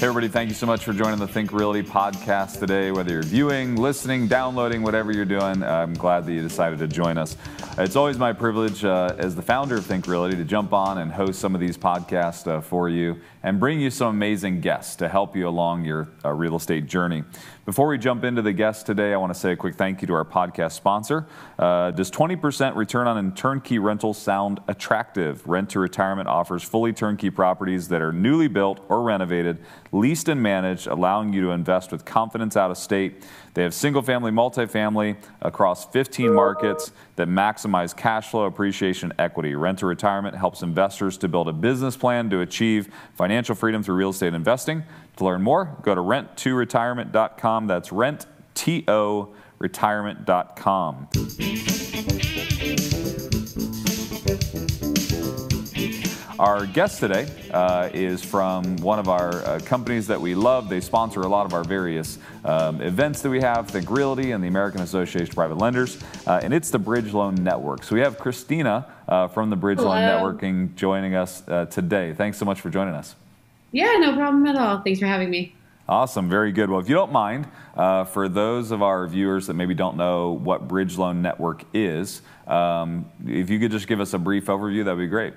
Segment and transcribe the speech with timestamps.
[0.00, 2.90] Hey, everybody, thank you so much for joining the Think Realty podcast today.
[2.90, 7.18] Whether you're viewing, listening, downloading, whatever you're doing, I'm glad that you decided to join
[7.18, 7.36] us.
[7.76, 11.12] It's always my privilege uh, as the founder of Think Realty to jump on and
[11.12, 15.08] host some of these podcasts uh, for you and bring you some amazing guests to
[15.08, 17.24] help you along your uh, real estate journey.
[17.64, 20.08] Before we jump into the guests today, I want to say a quick thank you
[20.08, 21.26] to our podcast sponsor.
[21.58, 25.46] Uh, does 20% return on turnkey rentals sound attractive?
[25.46, 29.58] Rent to Retirement offers fully turnkey properties that are newly built or renovated,
[29.92, 33.24] leased and managed, allowing you to invest with confidence out of state.
[33.54, 39.54] They have single family, multifamily across 15 markets that maximize cash flow, appreciation, equity.
[39.54, 43.96] Rent to Retirement helps investors to build a business plan to achieve financial freedom through
[43.96, 44.84] real estate investing.
[45.16, 47.66] To learn more, go to rent2retirement.com.
[47.66, 51.69] That's rent, T-O, retirement.com.
[56.40, 60.70] Our guest today uh, is from one of our uh, companies that we love.
[60.70, 64.42] They sponsor a lot of our various um, events that we have, Think Realty and
[64.42, 67.84] the American Association of Private Lenders, uh, and it's the Bridge Loan Network.
[67.84, 69.90] So we have Kristina uh, from the Bridge Hello.
[69.90, 72.14] Loan Networking joining us uh, today.
[72.14, 73.16] Thanks so much for joining us.
[73.72, 74.80] Yeah, no problem at all.
[74.80, 75.54] Thanks for having me.
[75.86, 76.70] Awesome, very good.
[76.70, 80.30] Well, if you don't mind, uh, for those of our viewers that maybe don't know
[80.30, 84.86] what Bridge Loan Network is, um, if you could just give us a brief overview,
[84.86, 85.34] that'd be great.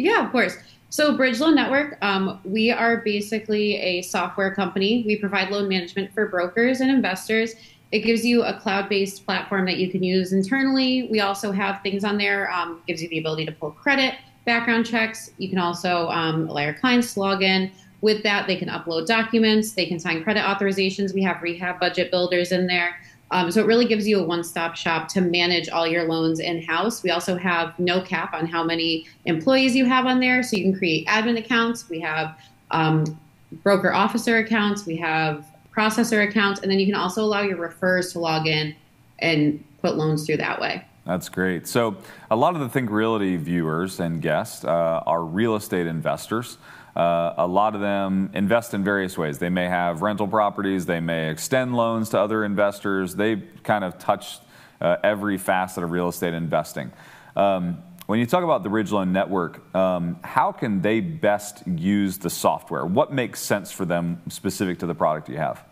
[0.00, 0.56] Yeah, of course.
[0.88, 5.04] So, Bridge Loan Network, um, we are basically a software company.
[5.06, 7.54] We provide loan management for brokers and investors.
[7.92, 11.08] It gives you a cloud-based platform that you can use internally.
[11.10, 12.50] We also have things on there.
[12.50, 14.14] Um, gives you the ability to pull credit,
[14.46, 15.30] background checks.
[15.38, 17.70] You can also um, allow your clients to log in.
[18.00, 19.72] With that, they can upload documents.
[19.72, 21.12] They can sign credit authorizations.
[21.12, 22.96] We have rehab budget builders in there.
[23.32, 27.02] Um, so it really gives you a one-stop shop to manage all your loans in-house.
[27.02, 30.64] We also have no cap on how many employees you have on there, so you
[30.64, 31.88] can create admin accounts.
[31.88, 32.36] We have
[32.72, 33.18] um,
[33.62, 34.84] broker officer accounts.
[34.84, 38.74] We have processor accounts, and then you can also allow your refers to log in
[39.20, 40.84] and put loans through that way.
[41.06, 41.66] That's great.
[41.66, 41.96] So,
[42.30, 46.58] a lot of the Think Realty viewers and guests uh, are real estate investors.
[46.96, 49.38] Uh, a lot of them invest in various ways.
[49.38, 53.14] They may have rental properties, they may extend loans to other investors.
[53.14, 54.38] They kind of touch
[54.80, 56.90] uh, every facet of real estate investing.
[57.36, 62.18] Um, when you talk about the Bridge Loan Network, um, how can they best use
[62.18, 62.84] the software?
[62.84, 65.64] What makes sense for them specific to the product you have?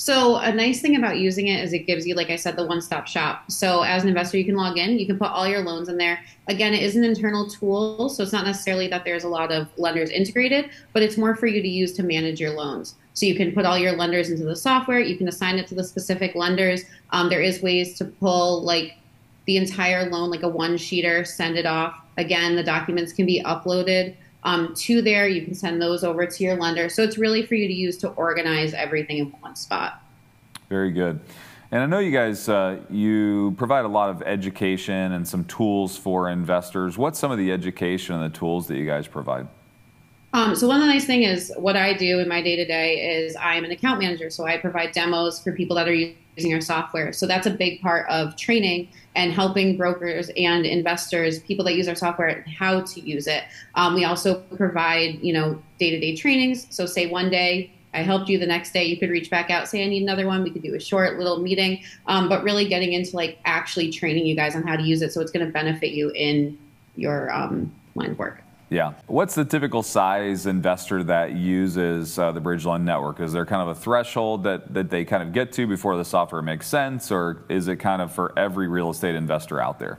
[0.00, 2.64] So a nice thing about using it is it gives you, like I said, the
[2.64, 3.50] one-stop shop.
[3.50, 5.98] So as an investor, you can log in, you can put all your loans in
[5.98, 6.24] there.
[6.48, 9.68] Again, it is an internal tool, so it's not necessarily that there's a lot of
[9.76, 12.94] lenders integrated, but it's more for you to use to manage your loans.
[13.12, 15.00] So you can put all your lenders into the software.
[15.00, 16.84] You can assign it to the specific lenders.
[17.10, 18.94] Um, there is ways to pull like
[19.44, 21.94] the entire loan, like a one-sheeter, send it off.
[22.16, 25.28] Again, the documents can be uploaded um, to there.
[25.28, 26.88] You can send those over to your lender.
[26.88, 30.02] So it's really for you to use to organize everything in one spot.
[30.68, 31.20] Very good.
[31.72, 35.96] And I know you guys, uh, you provide a lot of education and some tools
[35.96, 36.98] for investors.
[36.98, 39.46] What's some of the education and the tools that you guys provide?
[40.32, 42.64] Um, so one of the nice thing is what I do in my day to
[42.64, 44.30] day is I'm an account manager.
[44.30, 47.12] So I provide demos for people that are using our software.
[47.12, 51.88] So that's a big part of training and helping brokers and investors, people that use
[51.88, 53.42] our software, how to use it.
[53.74, 56.66] Um, we also provide, you know, day to day trainings.
[56.70, 59.66] So say one day I helped you the next day, you could reach back out,
[59.66, 60.44] say I need another one.
[60.44, 64.26] We could do a short little meeting, um, but really getting into like actually training
[64.26, 66.56] you guys on how to use it, so it's going to benefit you in
[66.94, 68.44] your um, line of work.
[68.70, 68.92] Yeah.
[69.08, 73.18] What's the typical size investor that uses uh, the Loan Network?
[73.18, 76.04] Is there kind of a threshold that, that they kind of get to before the
[76.04, 79.98] software makes sense, or is it kind of for every real estate investor out there?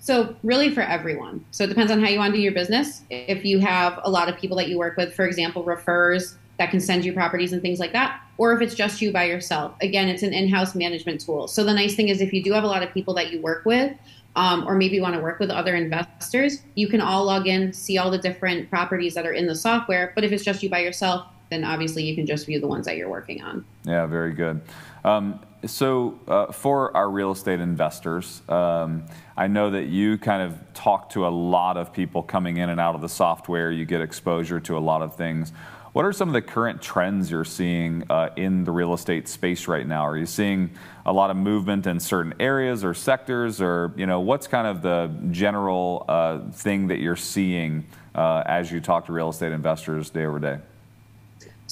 [0.00, 1.44] So, really for everyone.
[1.52, 3.02] So, it depends on how you want to do your business.
[3.10, 6.72] If you have a lot of people that you work with, for example, refers that
[6.72, 9.74] can send you properties and things like that, or if it's just you by yourself.
[9.80, 11.46] Again, it's an in house management tool.
[11.46, 13.40] So, the nice thing is if you do have a lot of people that you
[13.40, 13.96] work with,
[14.36, 17.98] um, or maybe want to work with other investors, you can all log in, see
[17.98, 20.12] all the different properties that are in the software.
[20.14, 22.86] But if it's just you by yourself, then obviously you can just view the ones
[22.86, 23.64] that you're working on.
[23.84, 24.62] Yeah, very good.
[25.04, 29.04] Um, so, uh, for our real estate investors, um,
[29.36, 32.80] I know that you kind of talk to a lot of people coming in and
[32.80, 33.70] out of the software.
[33.70, 35.52] You get exposure to a lot of things.
[35.92, 39.68] What are some of the current trends you're seeing uh, in the real estate space
[39.68, 40.06] right now?
[40.06, 40.70] Are you seeing
[41.04, 44.82] a lot of movement in certain areas or sectors, or you know, what's kind of
[44.82, 50.10] the general uh, thing that you're seeing uh, as you talk to real estate investors
[50.10, 50.58] day over day?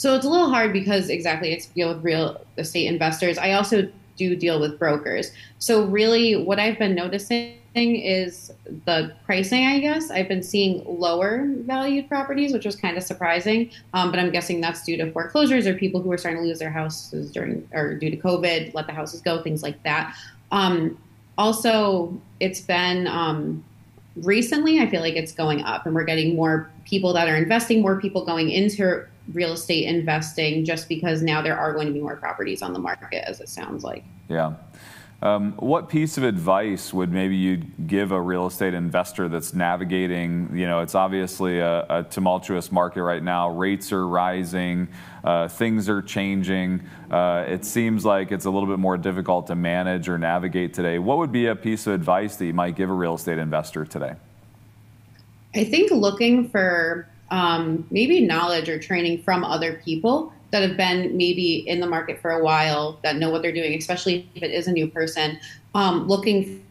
[0.00, 3.36] So it's a little hard because exactly it's deal with real estate investors.
[3.36, 3.86] I also
[4.16, 5.30] do deal with brokers.
[5.58, 8.50] So really, what I've been noticing is
[8.86, 10.10] the pricing, I guess.
[10.10, 13.72] I've been seeing lower valued properties, which was kind of surprising.
[13.92, 16.60] Um, but I'm guessing that's due to foreclosures or people who are starting to lose
[16.60, 20.16] their houses during or due to COVID, let the houses go, things like that.
[20.50, 20.98] Um,
[21.36, 23.62] also, it's been um,
[24.16, 27.82] recently, I feel like it's going up, and we're getting more people that are investing,
[27.82, 32.00] more people going into real estate investing just because now there are going to be
[32.00, 34.04] more properties on the market, as it sounds like.
[34.28, 34.54] Yeah.
[35.22, 40.48] Um, what piece of advice would maybe you give a real estate investor that's navigating?
[40.54, 43.50] You know, it's obviously a, a tumultuous market right now.
[43.50, 44.88] Rates are rising,
[45.22, 46.80] uh, things are changing.
[47.10, 50.98] Uh, it seems like it's a little bit more difficult to manage or navigate today.
[50.98, 53.84] What would be a piece of advice that you might give a real estate investor
[53.84, 54.14] today?
[55.54, 61.16] I think looking for um, maybe knowledge or training from other people that have been
[61.16, 64.50] maybe in the market for a while that know what they're doing, especially if it
[64.50, 65.38] is a new person,
[65.74, 66.64] um, looking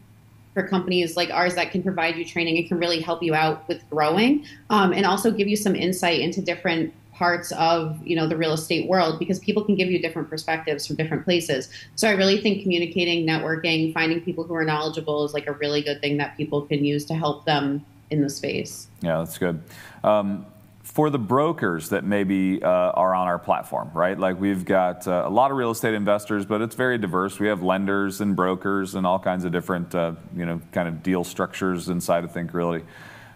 [0.52, 3.66] for companies like ours that can provide you training and can really help you out
[3.68, 8.26] with growing um, and also give you some insight into different parts of you know
[8.26, 11.68] the real estate world because people can give you different perspectives from different places.
[11.94, 15.82] So i really think communicating networking finding people who are knowledgeable is like a really
[15.82, 19.62] good thing that people can use to help them in the space yeah that's good
[20.04, 20.46] um,
[20.90, 24.18] for the brokers that maybe uh, are on our platform, right?
[24.18, 27.38] Like we've got uh, a lot of real estate investors, but it's very diverse.
[27.38, 31.02] We have lenders and brokers and all kinds of different, uh, you know, kind of
[31.02, 32.84] deal structures inside of Think Realty.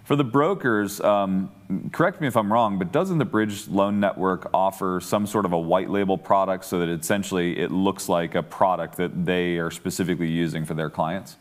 [0.03, 1.51] For the brokers, um,
[1.93, 5.53] correct me if I'm wrong, but doesn't the Bridge Loan Network offer some sort of
[5.53, 9.71] a white label product so that essentially it looks like a product that they are
[9.71, 11.37] specifically using for their clients?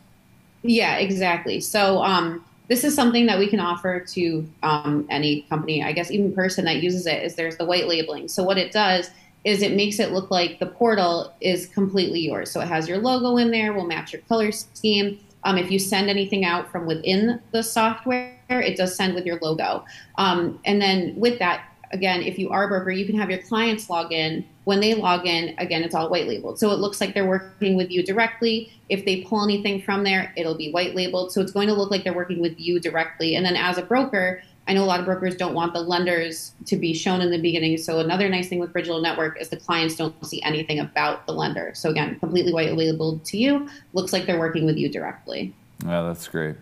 [0.62, 1.60] Yeah, exactly.
[1.60, 6.10] So um, this is something that we can offer to um, any company, I guess
[6.10, 8.28] even person that uses it, is there's the white labeling.
[8.28, 9.10] So what it does
[9.44, 12.50] is it makes it look like the portal is completely yours.
[12.50, 15.20] So it has your logo in there, will match your color scheme.
[15.44, 19.38] Um, if you send anything out from within the software, it does send with your
[19.40, 19.84] logo.
[20.16, 23.40] Um, and then with that, again, if you are a broker, you can have your
[23.42, 24.44] clients log in.
[24.64, 26.58] When they log in, again, it's all white labeled.
[26.58, 28.72] So it looks like they're working with you directly.
[28.88, 31.32] If they pull anything from there, it'll be white labeled.
[31.32, 33.36] So it's going to look like they're working with you directly.
[33.36, 36.52] And then as a broker, I know a lot of brokers don't want the lenders
[36.66, 37.78] to be shown in the beginning.
[37.78, 41.26] So another nice thing with Bridge Loan Network is the clients don't see anything about
[41.26, 41.72] the lender.
[41.74, 43.68] So again, completely white labeled to you.
[43.92, 45.54] Looks like they're working with you directly.
[45.84, 46.56] Yeah, that's great.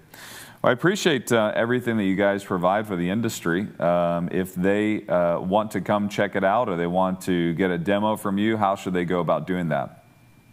[0.63, 3.67] Well, I appreciate uh, everything that you guys provide for the industry.
[3.81, 7.73] Um, if they uh, want to come check it out or they want to get
[7.73, 10.05] a demo from you, how should they go about doing that?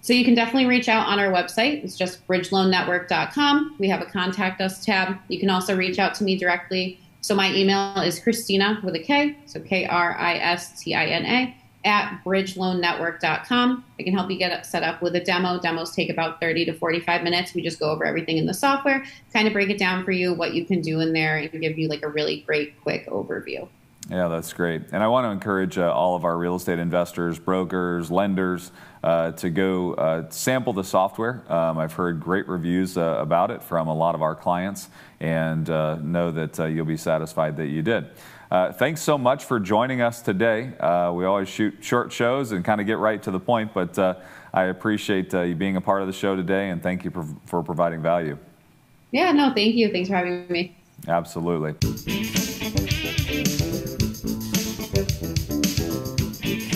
[0.01, 1.83] So you can definitely reach out on our website.
[1.83, 3.75] It's just bridgeloannetwork.com.
[3.77, 5.17] We have a contact us tab.
[5.27, 6.99] You can also reach out to me directly.
[7.21, 11.05] So my email is Kristina with a K, so K R I S T I
[11.05, 11.55] N A
[11.85, 13.85] at bridgeloannetwork.com.
[13.99, 15.59] I can help you get set up with a demo.
[15.59, 17.53] Demos take about 30 to 45 minutes.
[17.53, 20.33] We just go over everything in the software, kind of break it down for you,
[20.33, 23.67] what you can do in there, and give you like a really great quick overview.
[24.09, 24.81] Yeah, that's great.
[24.91, 28.71] And I want to encourage uh, all of our real estate investors, brokers, lenders
[29.03, 31.43] uh, to go uh, sample the software.
[31.51, 34.89] Um, I've heard great reviews uh, about it from a lot of our clients
[35.19, 38.09] and uh, know that uh, you'll be satisfied that you did.
[38.51, 40.75] Uh, thanks so much for joining us today.
[40.79, 43.97] Uh, we always shoot short shows and kind of get right to the point, but
[43.99, 44.15] uh,
[44.53, 47.25] I appreciate uh, you being a part of the show today and thank you for,
[47.45, 48.37] for providing value.
[49.11, 49.91] Yeah, no, thank you.
[49.91, 50.75] Thanks for having me.
[51.07, 51.75] Absolutely.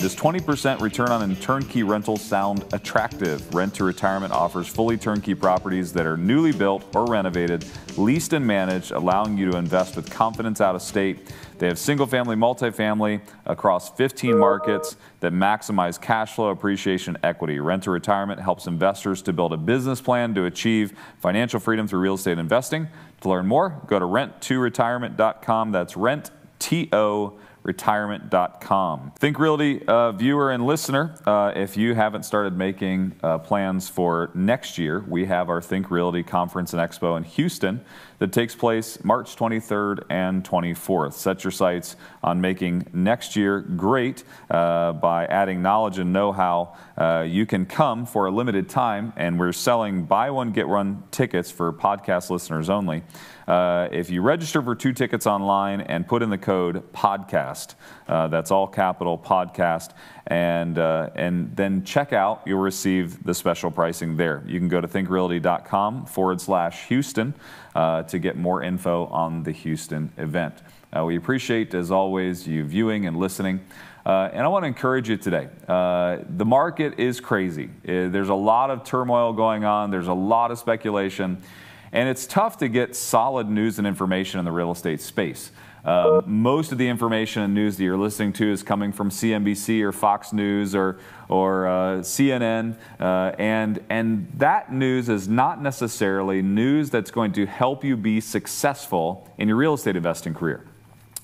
[0.04, 3.54] Does 20% return on a turnkey rental sound attractive?
[3.54, 7.64] Rent to Retirement offers fully turnkey properties that are newly built or renovated,
[7.96, 11.32] leased and managed, allowing you to invest with confidence out of state.
[11.56, 17.58] They have single family, multifamily across 15 markets that maximize cash flow, appreciation, equity.
[17.58, 22.00] Rent to Retirement helps investors to build a business plan to achieve financial freedom through
[22.00, 22.88] real estate investing.
[23.22, 25.72] To learn more, go to rent2retirement.com.
[25.72, 29.12] That's rent, T O retirement.com.
[29.18, 34.30] Think Realty uh, viewer and listener, uh, if you haven't started making uh, plans for
[34.34, 37.84] next year, we have our Think Realty Conference and Expo in Houston
[38.18, 41.14] that takes place March 23rd and 24th.
[41.14, 46.76] Set your sights on making next year great uh, by adding knowledge and know how.
[46.96, 51.02] Uh, you can come for a limited time, and we're selling buy one, get one
[51.10, 53.02] tickets for podcast listeners only.
[53.46, 57.53] Uh, if you register for two tickets online and put in the code podcast,
[58.08, 59.90] uh, that's all capital podcast,
[60.26, 64.42] and uh, and then check out, you'll receive the special pricing there.
[64.46, 67.34] You can go to thinkrealty.com forward slash Houston
[67.74, 70.54] uh, to get more info on the Houston event.
[70.96, 73.60] Uh, we appreciate, as always, you viewing and listening.
[74.06, 75.48] Uh, and I want to encourage you today.
[75.66, 77.70] Uh, the market is crazy.
[77.88, 79.90] Uh, there's a lot of turmoil going on.
[79.90, 81.42] There's a lot of speculation.
[81.90, 85.52] And it's tough to get solid news and information in the real estate space.
[85.84, 89.82] Uh, most of the information and news that you're listening to is coming from CNBC
[89.82, 90.98] or Fox News or,
[91.28, 97.44] or uh, CNN, uh, and, and that news is not necessarily news that's going to
[97.44, 100.64] help you be successful in your real estate investing career.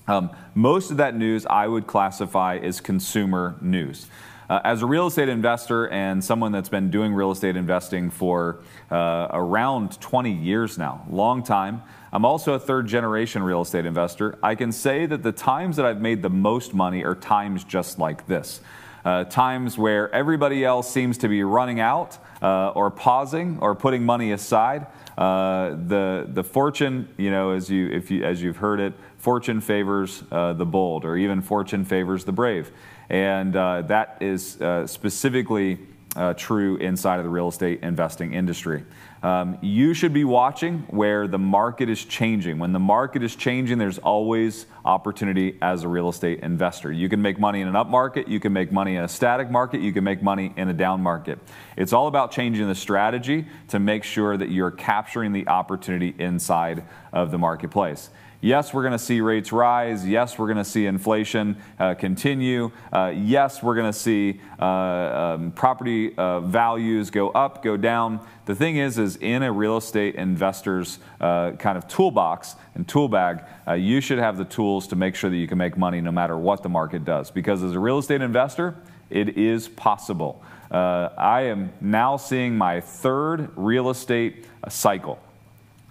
[0.07, 4.07] Um, most of that news I would classify as consumer news.
[4.51, 8.59] Uh, as a real estate investor and someone that's been doing real estate investing for
[8.91, 11.81] uh, around 20 years now, long time,
[12.11, 14.37] I'm also a third generation real estate investor.
[14.43, 17.97] I can say that the times that I've made the most money are times just
[17.97, 18.59] like this.
[19.05, 24.03] Uh, times where everybody else seems to be running out uh, or pausing or putting
[24.03, 24.85] money aside.
[25.17, 29.61] Uh, the the fortune, you know, as you if you as you've heard it, fortune
[29.61, 32.71] favors uh, the bold, or even fortune favors the brave.
[33.11, 35.79] And uh, that is uh, specifically
[36.15, 38.85] uh, true inside of the real estate investing industry.
[39.21, 42.57] Um, you should be watching where the market is changing.
[42.57, 46.89] When the market is changing, there's always opportunity as a real estate investor.
[46.91, 49.51] You can make money in an up market, you can make money in a static
[49.51, 51.37] market, you can make money in a down market.
[51.75, 56.85] It's all about changing the strategy to make sure that you're capturing the opportunity inside
[57.11, 58.09] of the marketplace.
[58.43, 60.07] Yes, we're going to see rates rise.
[60.07, 62.71] Yes, we're going to see inflation uh, continue.
[62.91, 68.19] Uh, yes, we're going to see uh, um, property uh, values go up, go down.
[68.45, 73.07] The thing is, is in a real estate investor's uh, kind of toolbox and tool
[73.07, 76.01] bag, uh, you should have the tools to make sure that you can make money
[76.01, 77.29] no matter what the market does.
[77.29, 78.75] Because as a real estate investor,
[79.11, 80.43] it is possible.
[80.71, 85.19] I am now seeing my third real estate cycle.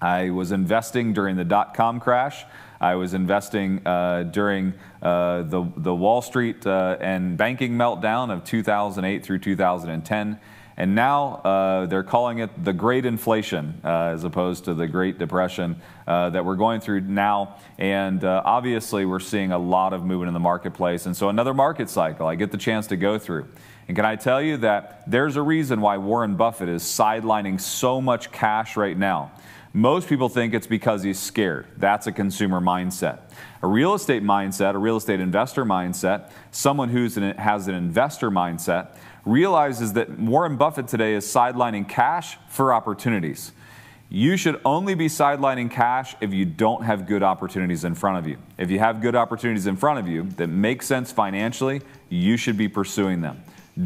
[0.00, 2.44] I was investing during the dot com crash.
[2.80, 8.42] I was investing uh, during uh, the, the Wall Street uh, and banking meltdown of
[8.44, 10.40] 2008 through 2010.
[10.78, 15.18] And now uh, they're calling it the Great Inflation uh, as opposed to the Great
[15.18, 15.76] Depression
[16.06, 17.56] uh, that we're going through now.
[17.76, 21.04] And obviously, we're seeing a lot of movement in the marketplace.
[21.04, 23.46] And so, another market cycle I get the chance to go through.
[23.88, 28.00] And can I tell you that there's a reason why Warren Buffett is sidelining so
[28.00, 29.32] much cash right now?
[29.72, 31.66] Most people think it's because he's scared.
[31.76, 33.20] That's a consumer mindset.
[33.62, 37.08] A real estate mindset, a real estate investor mindset, someone who
[37.38, 43.52] has an investor mindset, realizes that Warren Buffett today is sidelining cash for opportunities.
[44.08, 48.26] You should only be sidelining cash if you don't have good opportunities in front of
[48.26, 48.38] you.
[48.58, 52.56] If you have good opportunities in front of you that make sense financially, you should
[52.56, 53.40] be pursuing them.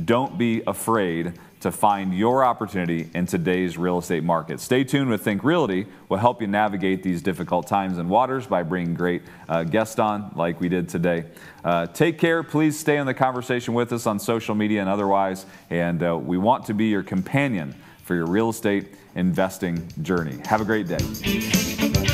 [0.07, 4.61] Don't be afraid to find your opportunity in today's real estate market.
[4.61, 5.87] Stay tuned with Think Realty.
[6.11, 10.31] We'll help you navigate these difficult times and waters by bringing great uh, guests on
[10.37, 11.25] like we did today.
[11.65, 12.43] Uh, take care.
[12.43, 15.47] Please stay in the conversation with us on social media and otherwise.
[15.71, 20.37] And uh, we want to be your companion for your real estate investing journey.
[20.45, 22.14] Have a great day.